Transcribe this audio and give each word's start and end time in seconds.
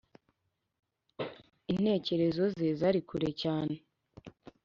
Intekerezo 1.73 2.43
ze 2.55 2.67
zari 2.79 2.99
kure 3.07 3.29
cyane 3.41 3.75